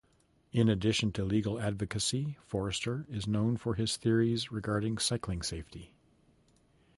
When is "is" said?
3.07-3.27